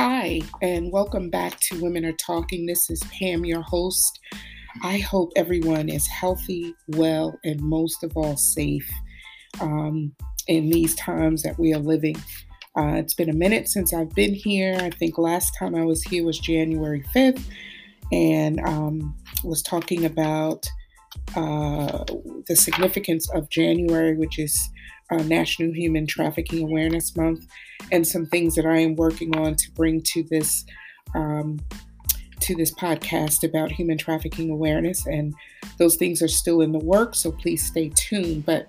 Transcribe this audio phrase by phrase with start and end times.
[0.00, 2.66] Hi, and welcome back to Women Are Talking.
[2.66, 4.20] This is Pam, your host.
[4.80, 8.88] I hope everyone is healthy, well, and most of all, safe
[9.60, 10.14] um,
[10.46, 12.14] in these times that we are living.
[12.76, 14.78] Uh, it's been a minute since I've been here.
[14.80, 17.42] I think last time I was here was January 5th
[18.12, 20.64] and um, was talking about
[21.34, 22.04] uh,
[22.46, 24.70] the significance of January, which is
[25.10, 27.46] uh, National Human Trafficking Awareness Month,
[27.92, 30.64] and some things that I am working on to bring to this
[31.14, 31.60] um,
[32.40, 35.06] to this podcast about human trafficking awareness.
[35.06, 35.34] And
[35.78, 38.46] those things are still in the works, so please stay tuned.
[38.46, 38.68] But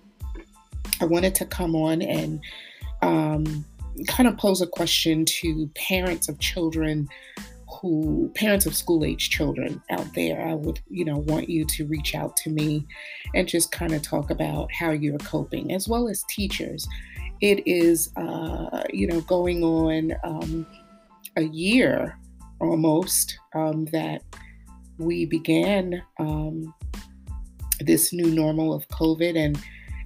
[1.02, 2.42] I wanted to come on and
[3.02, 3.66] um,
[4.08, 7.08] kind of pose a question to parents of children
[7.82, 11.86] who parents of school age children out there i would you know want you to
[11.88, 12.86] reach out to me
[13.36, 16.88] and just kind of talk about how you're coping as well as teachers.
[17.42, 20.68] It is uh, you know going on um,
[21.36, 22.18] a year
[22.60, 24.22] almost um, that
[24.98, 26.74] we began um,
[27.80, 29.62] this new normal of covid and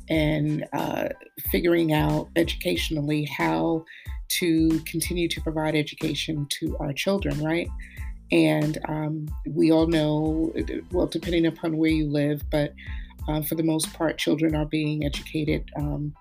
[0.09, 1.07] and uh,
[1.49, 3.83] figuring out educationally how
[4.39, 7.67] to continue to provide education to our children, right?
[8.31, 10.53] And um, we all know,
[10.91, 12.73] well, depending upon where you live, but
[13.27, 16.13] uh, for the most part, children are being educated um,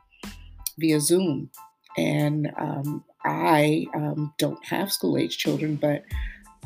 [0.79, 1.51] via Zoom.
[1.97, 6.03] And um, I um, don't have school age children, but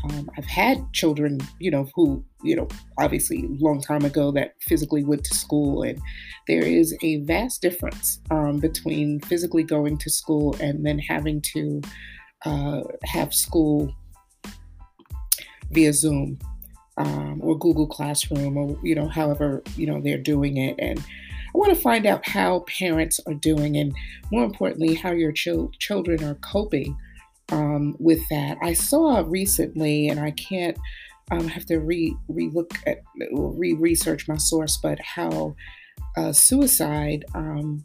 [0.05, 5.05] um, I've had children, you know, who, you know, obviously long time ago that physically
[5.05, 5.83] went to school.
[5.83, 6.01] And
[6.47, 11.81] there is a vast difference um, between physically going to school and then having to
[12.45, 13.93] uh, have school
[15.71, 16.39] via Zoom
[16.99, 20.77] um, or Google Classroom or, you know, however, you know, they're doing it.
[20.79, 23.95] And I want to find out how parents are doing and
[24.31, 26.97] more importantly, how your ch- children are coping
[27.53, 28.59] um, with that.
[28.63, 30.77] I saw recently, and I can't
[31.31, 35.55] um, have to re look at re research my source, but how
[36.17, 37.85] uh, suicide um,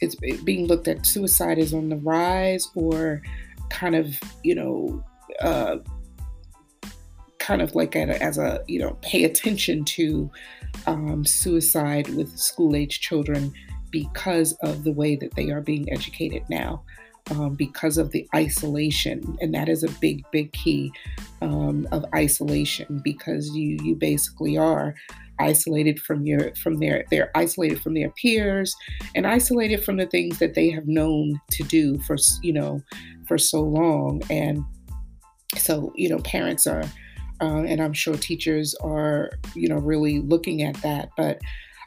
[0.00, 1.06] it's being looked at.
[1.06, 3.22] Suicide is on the rise, or
[3.70, 5.04] kind of you know.
[5.40, 5.78] Uh,
[7.40, 10.30] kind of like a, as a you know pay attention to
[10.86, 13.52] um, suicide with school age children
[13.90, 16.82] because of the way that they are being educated now
[17.30, 20.92] um, because of the isolation, and that is a big, big key
[21.40, 24.94] um, of isolation because you you basically are
[25.40, 28.76] isolated from your from their they're isolated from their peers
[29.14, 32.80] and isolated from the things that they have known to do for you know
[33.26, 34.22] for so long.
[34.30, 34.64] And
[35.56, 36.84] so you know parents are
[37.40, 41.10] uh, and i'm sure teachers are you know really looking at that.
[41.16, 41.40] But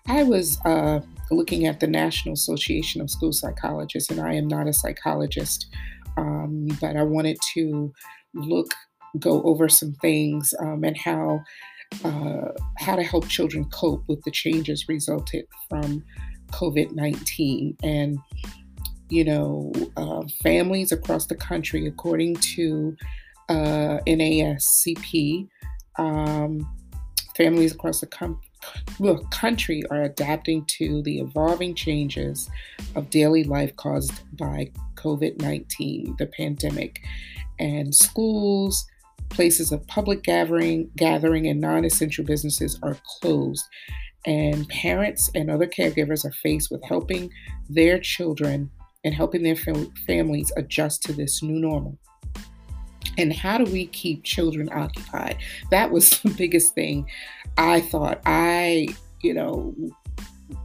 [0.08, 1.02] i was uh,
[1.32, 5.68] looking at the National Association of School Psychologists, and I am not a psychologist,
[6.18, 7.94] um, but I wanted to
[8.34, 8.68] look,
[9.20, 11.42] go over some things um, and how
[12.04, 16.04] uh, how to help children cope with the changes resulted from
[16.52, 18.20] COVID nineteen and.
[19.10, 22.94] You know, uh, families across the country, according to
[23.48, 25.48] uh, NASCP,
[25.98, 26.70] um,
[27.38, 28.42] families across the com-
[29.00, 32.50] the country are adapting to the evolving changes
[32.96, 37.02] of daily life caused by COVID 19, the pandemic,
[37.60, 38.86] and schools,
[39.30, 43.66] places of public gathering, gathering and non-essential businesses are closed.
[44.26, 47.32] And parents and other caregivers are faced with helping
[47.70, 48.70] their children
[49.04, 51.98] and helping their fam- families adjust to this new normal.
[53.18, 55.38] And how do we keep children occupied?
[55.72, 57.08] That was the biggest thing
[57.58, 58.22] I thought.
[58.26, 58.88] I,
[59.22, 59.76] you know,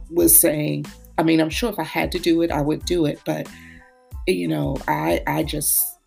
[0.09, 0.85] was saying,
[1.17, 3.47] I mean, I'm sure if I had to do it, I would do it, but
[4.27, 5.99] you know, I I just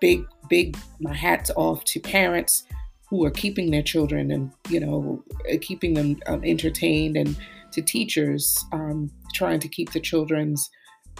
[0.00, 2.64] big big my hats off to parents
[3.08, 5.22] who are keeping their children and you know
[5.60, 7.36] keeping them um, entertained and
[7.72, 10.70] to teachers um, trying to keep the children's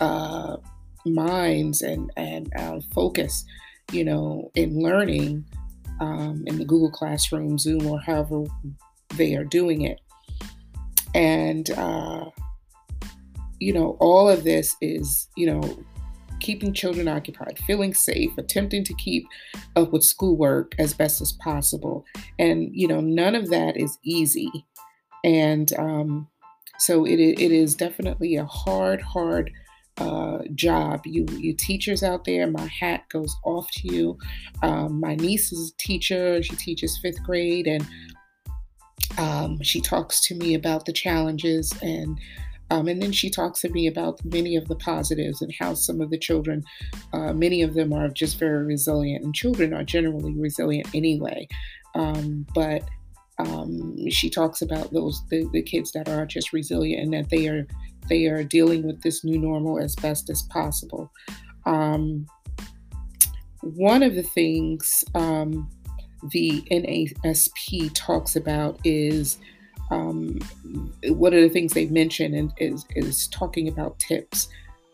[0.00, 0.56] uh,
[1.05, 3.44] minds and and uh, focus
[3.92, 5.44] you know, in learning
[6.00, 8.44] um, in the Google Classroom, Zoom, or however
[9.16, 10.00] they are doing it.
[11.14, 12.26] And, uh,
[13.58, 15.84] you know, all of this is, you know,
[16.40, 19.26] keeping children occupied, feeling safe, attempting to keep
[19.76, 22.04] up with schoolwork as best as possible.
[22.38, 24.50] And, you know, none of that is easy.
[25.22, 26.28] And um,
[26.78, 29.50] so it, it is definitely a hard, hard
[30.00, 31.02] uh, job.
[31.05, 34.19] You, you teachers out there, my hat goes off to you.
[34.62, 36.43] Um, my niece is a teacher.
[36.43, 37.87] She teaches fifth grade, and
[39.19, 42.19] um, she talks to me about the challenges and
[42.73, 46.00] Um, and then she talks to me about many of the positives and how some
[46.00, 46.62] of the children,
[47.12, 51.49] uh, many of them are just very resilient, and children are generally resilient anyway.
[51.97, 52.82] Um, but
[53.41, 57.49] um, she talks about those the, the kids that are just resilient and that they
[57.49, 57.67] are
[58.11, 61.11] they are dealing with this new normal as best as possible.
[61.65, 62.27] Um,
[63.62, 65.71] one of the things um,
[66.31, 69.39] the NASP talks about is
[69.91, 70.39] um,
[71.09, 74.49] one of the things they mention is, is talking about tips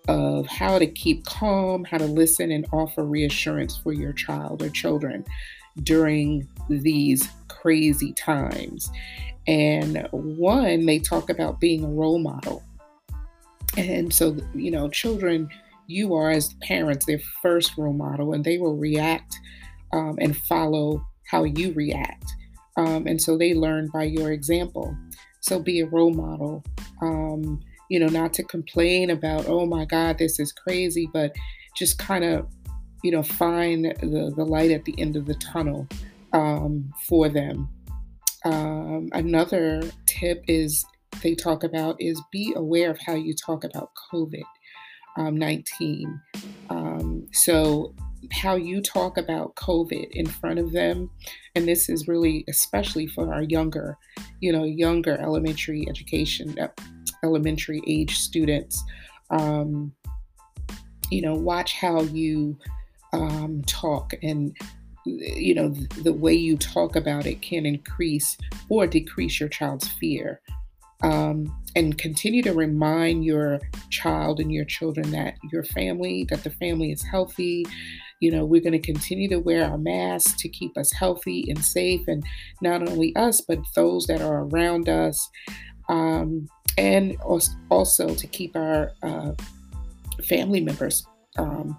[0.08, 4.70] of how to keep calm, how to listen and offer reassurance for your child or
[4.70, 5.24] children
[5.82, 8.90] during these crazy times.
[9.46, 12.62] And one, they talk about being a role model.
[13.76, 15.48] And so, you know, children,
[15.86, 19.38] you are as parents their first role model, and they will react
[19.92, 22.24] um, and follow how you react.
[22.76, 24.96] Um, and so they learn by your example.
[25.40, 26.64] So be a role model.
[27.02, 31.34] Um, you know, not to complain about, oh my God, this is crazy, but
[31.76, 32.48] just kind of,
[33.04, 35.86] you know, find the, the light at the end of the tunnel
[36.32, 37.68] um, for them.
[38.44, 40.84] Um, another tip is
[41.22, 44.44] they talk about is be aware of how you talk about COVID
[45.16, 46.20] um, 19.
[46.70, 47.94] Um, so
[48.32, 51.10] how you talk about COVID in front of them.
[51.54, 53.96] And this is really especially for our younger,
[54.40, 56.68] you know, younger elementary education, uh,
[57.24, 58.82] elementary age students.
[59.30, 59.92] Um,
[61.10, 62.58] you know, watch how you
[63.12, 64.56] um, talk and
[65.04, 65.68] you know
[66.02, 68.36] the way you talk about it can increase
[68.68, 70.40] or decrease your child's fear
[71.02, 73.60] um, and continue to remind your
[73.90, 77.64] child and your children that your family that the family is healthy
[78.20, 81.62] you know, we're going to continue to wear our masks to keep us healthy and
[81.62, 82.24] safe, and
[82.62, 85.28] not only us, but those that are around us.
[85.88, 86.48] Um,
[86.78, 87.16] and
[87.70, 89.32] also to keep our uh,
[90.24, 91.06] family members
[91.38, 91.78] um,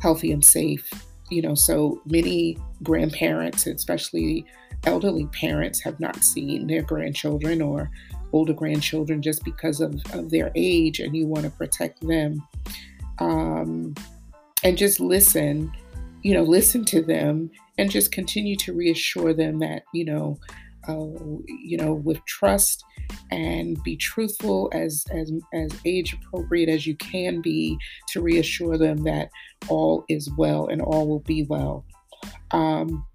[0.00, 0.88] healthy and safe.
[1.30, 4.44] You know, so many grandparents, especially
[4.84, 7.90] elderly parents, have not seen their grandchildren or
[8.32, 12.42] older grandchildren just because of, of their age, and you want to protect them.
[13.18, 13.94] Um,
[14.64, 15.72] and just listen,
[16.22, 20.38] you know, listen to them and just continue to reassure them that, you know,
[20.88, 20.94] uh,
[21.46, 22.84] you know, with trust
[23.30, 27.78] and be truthful as as as age appropriate as you can be
[28.08, 29.30] to reassure them that
[29.68, 31.84] all is well and all will be well.
[32.50, 33.06] Um,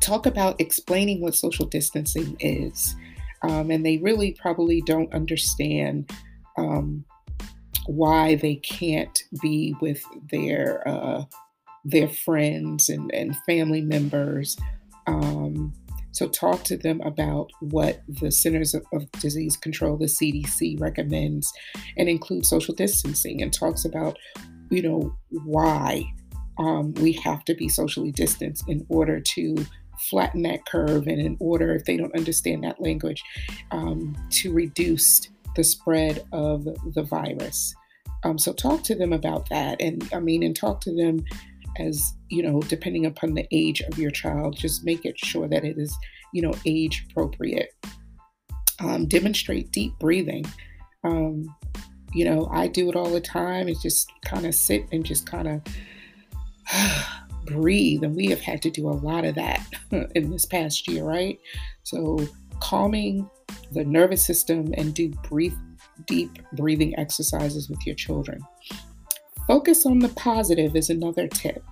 [0.00, 2.94] talk about explaining what social distancing is,
[3.42, 6.10] um, and they really probably don't understand
[6.56, 7.04] um,
[7.86, 11.24] why they can't be with their uh,
[11.84, 14.56] their friends and, and family members.
[15.06, 15.72] Um,
[16.12, 21.52] so talk to them about what the Centers of, of, Disease Control, the CDC, recommends,
[21.96, 24.18] and include social distancing and talks about,
[24.70, 26.04] you know, why
[26.58, 29.56] um, we have to be socially distanced in order to
[30.02, 33.22] flatten that curve and in order, if they don't understand that language,
[33.70, 36.64] um, to reduce the spread of
[36.94, 37.74] the virus.
[38.24, 39.80] Um, so talk to them about that.
[39.80, 41.24] And I mean, and talk to them
[41.78, 45.64] as, you know, depending upon the age of your child, just make it sure that
[45.64, 45.96] it is,
[46.32, 47.74] you know, age appropriate.
[48.80, 50.44] Um, demonstrate deep breathing.
[51.04, 51.54] Um,
[52.12, 53.68] you know, I do it all the time.
[53.68, 55.62] It's just kind of sit and just kind of
[57.46, 58.04] breathe.
[58.04, 59.66] And we have had to do a lot of that
[60.14, 61.38] in this past year, right?
[61.82, 62.18] So
[62.60, 63.28] calming
[63.72, 65.54] the nervous system and do breathe
[66.06, 68.40] deep breathing exercises with your children.
[69.46, 71.64] Focus on the positive is another tip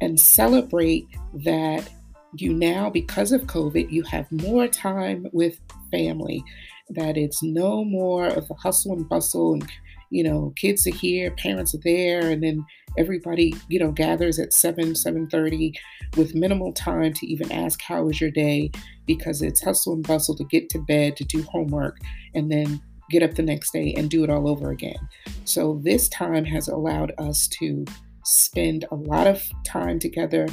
[0.00, 1.06] and celebrate
[1.44, 1.88] that
[2.36, 5.58] you now, because of COVID, you have more time with
[5.90, 6.44] family,
[6.90, 9.70] that it's no more of the hustle and bustle and
[10.10, 12.64] you know kids are here parents are there and then
[12.96, 15.72] everybody you know gathers at 7 7.30
[16.16, 18.70] with minimal time to even ask how was your day
[19.06, 21.98] because it's hustle and bustle to get to bed to do homework
[22.34, 25.08] and then get up the next day and do it all over again.
[25.44, 27.84] So this time has allowed us to
[28.24, 30.46] spend a lot of time together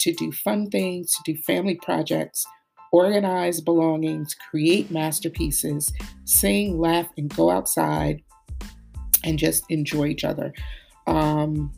[0.00, 2.46] to do fun things, to do family projects,
[2.92, 5.92] organize belongings, create masterpieces,
[6.24, 8.22] sing, laugh, and go outside
[9.24, 10.52] and just enjoy each other.
[11.06, 11.72] Um,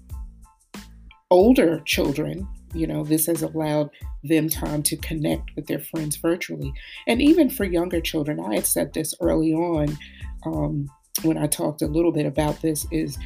[1.31, 3.91] older children, you know, this has allowed
[4.23, 6.73] them time to connect with their friends virtually.
[7.07, 9.97] And even for younger children, I had said this early on
[10.45, 10.89] um,
[11.23, 13.19] when I talked a little bit about this is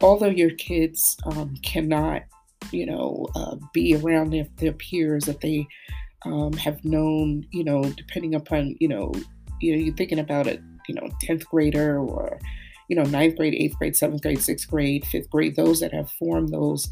[0.00, 2.22] although your kids um, cannot,
[2.70, 5.66] you know, uh, be around their, their peers that they
[6.24, 9.12] um, have known, you know, depending upon, you know,
[9.60, 12.38] you know, you're thinking about it you know, 10th grader or,
[12.92, 16.10] you know, ninth grade, eighth grade, seventh grade, sixth grade, fifth grade, those that have
[16.10, 16.90] formed those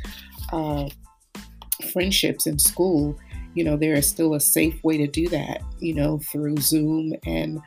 [0.50, 0.88] uh,
[1.92, 3.14] friendships in school,
[3.52, 7.12] you know, there is still a safe way to do that, you know, through Zoom
[7.26, 7.61] and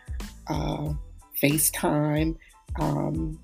[0.47, 0.93] uh,
[1.43, 2.35] FaceTime,
[2.79, 3.39] um,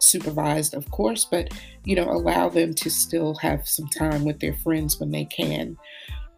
[0.00, 1.48] supervised, of course, but,
[1.84, 5.76] you know, allow them to still have some time with their friends when they can.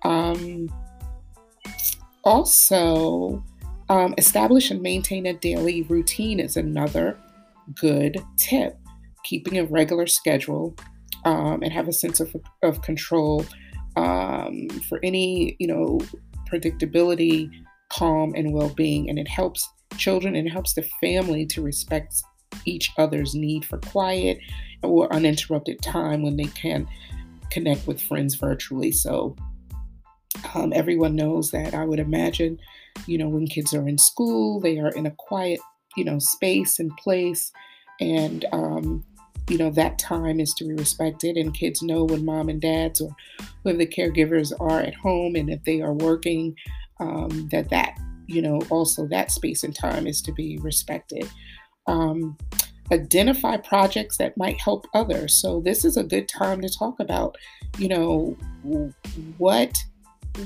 [0.03, 0.69] Um,
[2.23, 3.43] also,
[3.89, 7.17] um, establish and maintain a daily routine is another
[7.81, 8.77] good tip.
[9.25, 10.77] Keeping a regular schedule
[11.25, 13.47] um, and have a sense of, of control
[13.97, 16.01] um, for any, you know,
[16.51, 17.51] predictability,
[17.91, 19.09] calm, and well being.
[19.09, 22.15] And it helps children and helps the family to respect
[22.65, 24.39] each other's need for quiet
[24.83, 26.87] or uninterrupted time when they can
[27.51, 28.93] connect with friends virtually.
[28.93, 29.37] So,
[30.55, 32.59] um, everyone knows that I would imagine,
[33.07, 35.61] you know, when kids are in school, they are in a quiet,
[35.97, 37.53] you know, space and place.
[38.01, 39.05] And, um,
[39.49, 41.37] you know, that time is to be respected.
[41.37, 43.15] And kids know when mom and dads or
[43.63, 46.57] whoever the caregivers are at home and if they are working,
[47.01, 51.29] um, that that, you know, also that space and time is to be respected.
[51.87, 52.37] Um,
[52.93, 55.35] identify projects that might help others.
[55.35, 57.37] So this is a good time to talk about,
[57.79, 58.37] you know,
[59.39, 59.77] what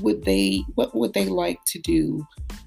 [0.01, 2.27] would they what would they like to do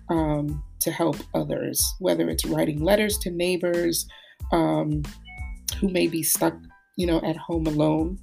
[0.09, 1.83] um, to help others?
[1.99, 4.07] Whether it's writing letters to neighbors
[4.51, 5.03] um,
[5.79, 6.55] who may be stuck
[6.97, 8.19] you know at home alone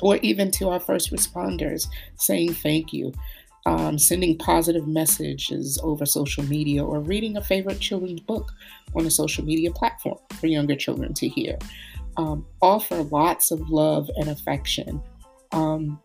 [0.00, 3.12] or even to our first responders saying thank you
[3.66, 8.50] um, sending positive messages over social media or reading a favorite children's book
[8.94, 11.56] on a social media platform for younger children to hear.
[12.16, 15.00] Um, offer lots of love and affection.
[15.52, 16.00] Um,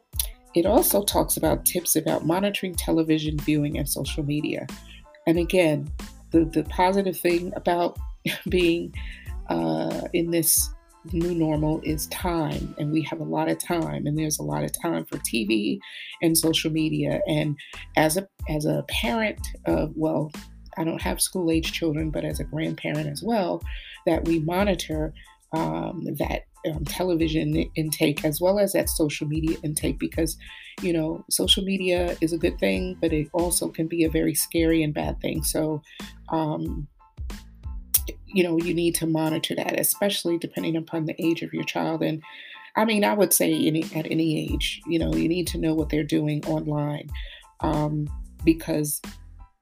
[0.58, 4.66] it also talks about tips about monitoring television viewing and social media.
[5.28, 5.88] And again,
[6.32, 8.00] the, the positive thing about
[8.50, 8.92] being
[9.50, 10.70] uh, in this
[11.14, 14.62] new normal is time and we have a lot of time and there's a lot
[14.62, 15.80] of time for tv
[16.22, 17.56] and social media and
[17.96, 20.30] as a as a parent of well
[20.78, 23.64] i don't have school age children but as a grandparent as well
[24.06, 25.14] that we monitor
[25.54, 30.38] um, that um, television intake as well as that social media intake because
[30.82, 34.36] you know social media is a good thing but it also can be a very
[34.36, 35.44] scary and bad thing.
[35.44, 35.82] So
[36.30, 36.88] um,
[38.26, 42.04] you know you need to monitor that especially depending upon the age of your child.
[42.04, 42.22] And
[42.76, 45.74] i mean i would say any at any age you know you need to know
[45.74, 47.10] what they're doing online
[47.62, 48.08] um,
[48.44, 49.02] because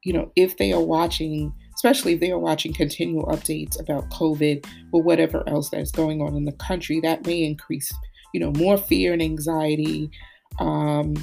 [0.03, 4.65] you know if they are watching especially if they are watching continual updates about COVID
[4.91, 7.93] or whatever else that's going on in the country, that may increase,
[8.33, 10.09] you know, more fear and anxiety,
[10.59, 11.13] um,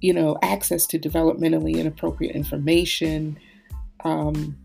[0.00, 3.38] you know, access to developmentally inappropriate information,
[4.04, 4.56] um,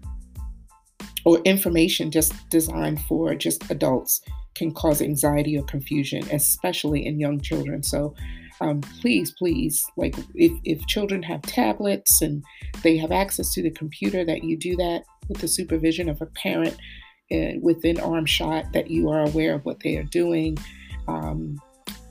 [1.26, 4.22] or information just designed for just adults
[4.56, 7.84] can cause anxiety or confusion, especially in young children.
[7.84, 8.16] So,
[8.60, 12.44] um, please, please, like if, if children have tablets and
[12.84, 16.26] they have access to the computer, that you do that with the supervision of a
[16.28, 16.76] parent
[17.32, 20.58] uh, within arm shot, that you are aware of what they are doing.
[21.08, 21.62] Um,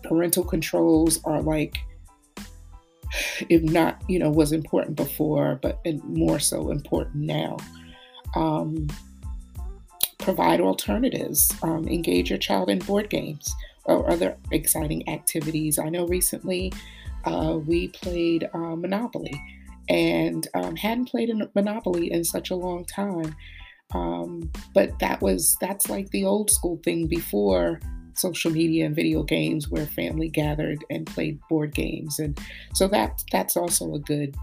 [0.04, 1.78] parental controls are like,
[3.48, 7.56] if not, you know, was important before, but more so important now.
[8.36, 8.86] Um,
[10.18, 11.52] provide alternatives.
[11.62, 13.52] Um, engage your child in board games
[13.86, 15.78] or other exciting activities.
[15.78, 16.72] I know recently
[17.24, 19.40] uh, we played uh, Monopoly
[19.88, 23.34] and um, hadn't played a Monopoly in such a long time.
[23.94, 27.80] Um, but that was that's like the old school thing before
[28.14, 32.40] social media and video games where family gathered and played board games and
[32.74, 34.34] so that that's also a good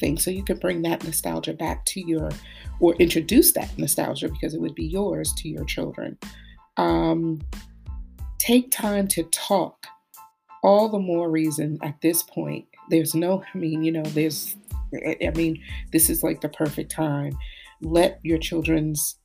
[0.00, 2.30] thing so you can bring that nostalgia back to your
[2.80, 6.16] or introduce that nostalgia because it would be yours to your children
[6.78, 7.40] um,
[8.38, 9.86] take time to talk.
[10.62, 12.66] All the more reason at this point.
[12.90, 14.56] There's no, I mean, you know, there's,
[14.94, 17.38] I mean, this is like the perfect time.
[17.80, 19.16] Let your children's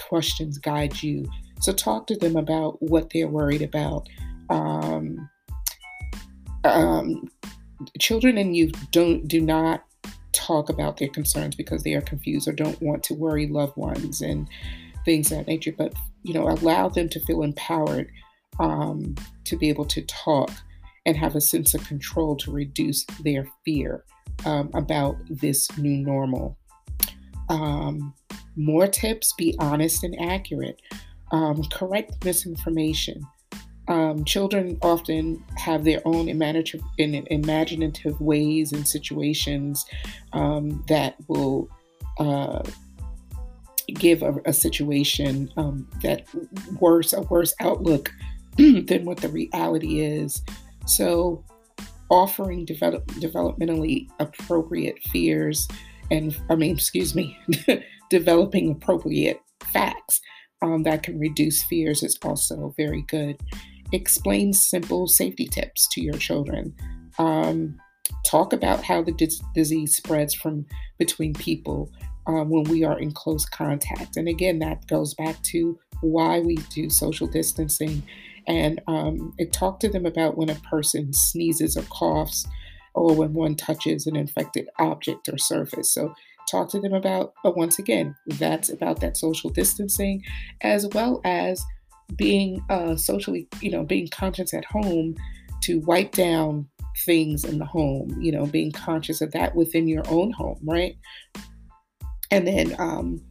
[0.00, 1.24] questions guide you.
[1.60, 4.08] So talk to them about what they're worried about.
[4.50, 5.28] Um,
[6.64, 7.30] um,
[7.98, 9.84] children and youth don't do not
[10.32, 14.20] talk about their concerns because they are confused or don't want to worry loved ones
[14.20, 14.48] and
[15.04, 15.74] things of that nature.
[15.76, 18.10] But you know, allow them to feel empowered
[18.58, 20.50] um, to be able to talk
[21.06, 24.04] and have a sense of control to reduce their fear
[24.44, 26.56] um, about this new normal.
[27.48, 28.14] Um,
[28.56, 30.80] more tips be honest and accurate.
[31.32, 33.26] Um, correct misinformation.
[33.88, 39.84] Um, children often have their own imaginative, ways and situations
[40.32, 41.68] um, that will,
[42.18, 42.62] uh,
[43.94, 46.26] give a, a situation um, that
[46.80, 48.12] worse, a worse outlook
[48.56, 50.42] than what the reality is.
[50.86, 51.44] So,
[52.10, 55.66] offering develop, developmentally appropriate fears
[56.10, 57.38] and, I mean, excuse me,
[58.10, 59.40] developing appropriate
[59.72, 60.20] facts
[60.62, 63.40] um, that can reduce fears is also very good.
[63.92, 66.74] Explain simple safety tips to your children.
[67.18, 67.78] Um,
[68.24, 70.64] talk about how the dis- disease spreads from
[70.98, 71.90] between people
[72.26, 74.16] uh, when we are in close contact.
[74.16, 78.02] And again, that goes back to why we do social distancing.
[78.46, 82.46] And um, it talked to them about when a person sneezes or coughs,
[82.94, 85.92] or when one touches an infected object or surface.
[85.94, 86.14] So
[86.50, 90.22] talk to them about, but once again, that's about that social distancing,
[90.60, 91.64] as well as
[92.16, 95.14] being uh, socially, you know, being conscious at home
[95.62, 96.68] to wipe down
[97.06, 100.96] things in the home, you know, being conscious of that within your own home, right?
[102.30, 103.22] And then um,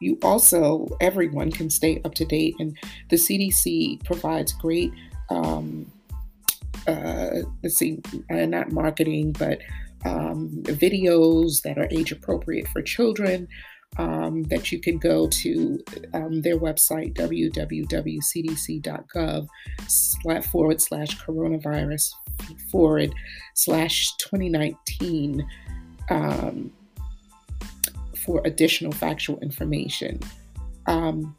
[0.00, 2.76] you also, everyone can stay up to date, and
[3.08, 4.92] the CDC provides great,
[5.30, 5.90] um,
[6.86, 8.00] uh, let's see,
[8.30, 9.60] uh, not marketing, but
[10.04, 13.48] um, videos that are age appropriate for children.
[13.96, 17.88] Um, that you can go to um, their website, www.cdc.gov
[20.44, 22.12] forward slash coronavirus
[22.70, 23.14] forward
[23.54, 25.48] slash 2019
[26.10, 26.70] um,
[28.28, 30.20] for additional factual information.
[30.86, 31.34] Um,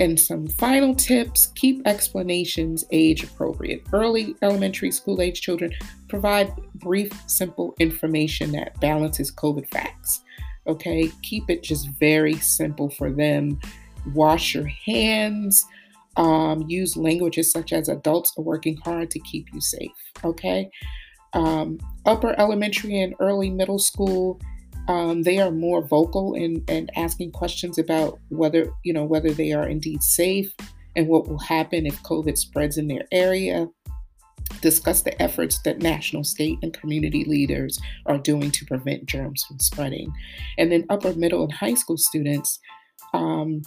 [0.00, 3.86] and some final tips keep explanations age appropriate.
[3.90, 5.72] Early elementary school age children
[6.08, 10.20] provide brief, simple information that balances COVID facts.
[10.66, 13.58] Okay, keep it just very simple for them.
[14.12, 15.64] Wash your hands.
[16.18, 19.90] Um, use languages such as adults are working hard to keep you safe.
[20.22, 20.68] Okay,
[21.32, 24.38] um, upper elementary and early middle school
[24.88, 29.52] um, they are more vocal in, in asking questions about whether you know whether they
[29.52, 30.54] are indeed safe
[30.96, 33.68] and what will happen if COVID spreads in their area.
[34.60, 39.58] Discuss the efforts that national, state, and community leaders are doing to prevent germs from
[39.58, 40.12] spreading.
[40.58, 42.60] And then upper, middle, and high school students,
[43.14, 43.62] um,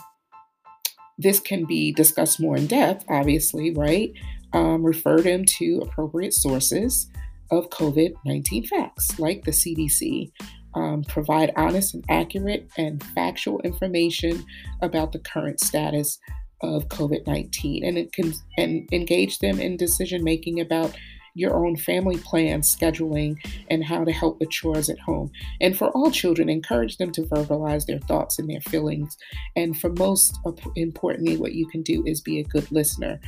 [1.17, 4.13] this can be discussed more in depth, obviously, right?
[4.53, 7.08] Um, refer them to appropriate sources
[7.51, 10.32] of COVID 19 facts, like the CDC,
[10.78, 14.46] um, provide honest and accurate and factual information
[14.84, 16.20] about the current status
[16.62, 20.96] of COVID 19 and it can and engage them in decision making about
[21.34, 23.38] your own family plans, scheduling,
[23.70, 25.30] and how to help with chores at home.
[25.62, 29.16] And for all children, encourage them to verbalize their thoughts and their feelings.
[29.56, 30.36] And for most
[30.76, 33.20] importantly, what you can do is be a good listener.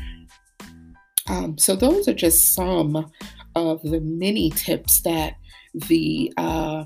[1.28, 3.12] Um, so, those are just some
[3.56, 5.36] of the many tips that
[5.74, 6.86] the uh,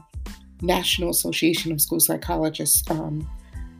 [0.63, 3.30] National Association of School Psychologists um,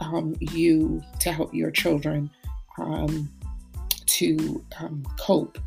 [0.00, 2.30] um, you to help your children
[2.78, 3.30] um,
[4.06, 5.58] to um, cope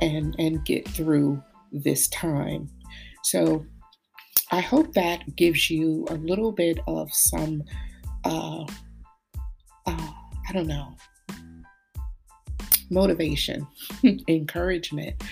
[0.00, 2.68] and and get through this time.
[3.22, 3.64] So
[4.50, 7.62] I hope that gives you a little bit of some,
[8.24, 8.64] uh,
[9.86, 10.12] uh,
[10.48, 10.94] I don't know,
[12.90, 13.66] motivation,
[14.28, 15.22] encouragement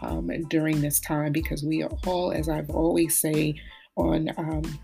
[0.00, 3.54] um, during this time because we are all, as I've always say
[3.96, 4.78] on um,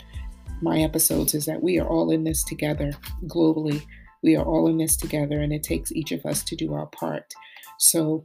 [0.61, 2.92] my episodes, is that we are all in this together
[3.27, 3.83] globally.
[4.23, 6.87] We are all in this together, and it takes each of us to do our
[6.87, 7.35] part.
[7.79, 8.25] So,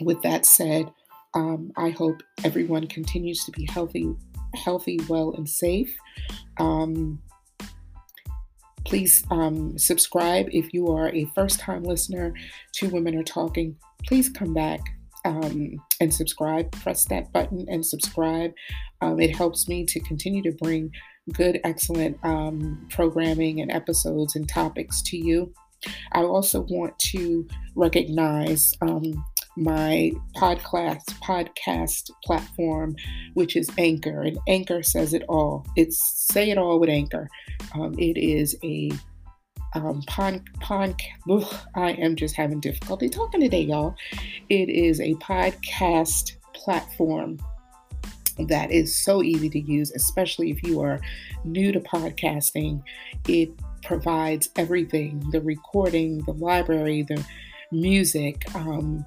[0.00, 0.92] with that said,
[1.34, 4.14] um, I hope everyone continues to be healthy,
[4.56, 5.96] healthy, well, and safe.
[6.58, 7.22] Um,
[8.84, 12.32] please um, subscribe if you are a first time listener
[12.74, 13.76] to Women Are Talking.
[14.06, 14.80] Please come back
[15.24, 16.70] um, and subscribe.
[16.72, 18.52] Press that button and subscribe.
[19.00, 20.92] Um, it helps me to continue to bring
[21.32, 25.52] good, excellent um, programming and episodes and topics to you.
[26.12, 29.24] I also want to recognize um,
[29.56, 32.94] my podcast podcast platform,
[33.34, 35.66] which is Anchor, and Anchor says it all.
[35.76, 37.28] It's say it all with Anchor.
[37.74, 38.90] Um, it is a
[39.74, 40.94] um, pon, pon,
[41.30, 43.94] ugh, I am just having difficulty talking today, y'all.
[44.48, 47.38] It is a podcast platform
[48.48, 51.00] that is so easy to use, especially if you are
[51.44, 52.82] new to podcasting.
[53.28, 53.50] It
[53.82, 57.24] provides everything the recording, the library, the
[57.72, 59.04] music, um,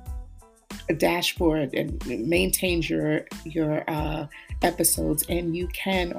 [0.94, 4.26] dashboard and maintains your your uh,
[4.62, 6.14] episodes and you can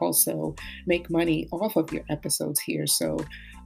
[0.00, 0.54] also
[0.86, 3.18] make money off of your episodes here so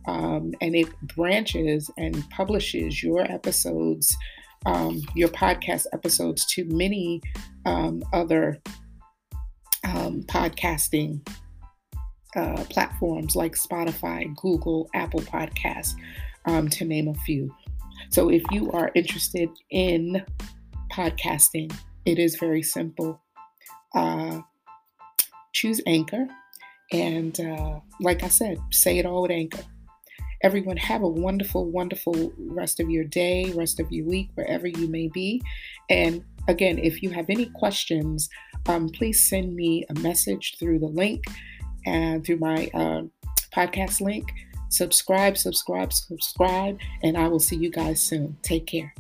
[0.09, 4.16] um, and it branches and publishes your episodes,
[4.64, 7.21] um, your podcast episodes to many
[7.66, 8.59] um, other
[9.85, 11.27] um, podcasting
[12.37, 15.94] uh, platforms like Spotify, Google, Apple Podcasts,
[16.47, 17.55] um, to name a few.
[18.11, 20.25] So if you are interested in
[20.92, 21.73] podcasting,
[22.05, 23.21] it is very simple.
[23.94, 24.40] Uh,
[25.53, 26.27] choose Anchor.
[26.92, 29.62] And uh, like I said, say it all with Anchor.
[30.42, 34.88] Everyone, have a wonderful, wonderful rest of your day, rest of your week, wherever you
[34.88, 35.42] may be.
[35.90, 38.29] And again, if you have any questions,
[38.68, 41.25] um, please send me a message through the link
[41.87, 43.03] and through my uh,
[43.53, 44.31] podcast link.
[44.68, 48.37] Subscribe, subscribe, subscribe, and I will see you guys soon.
[48.42, 48.94] Take care.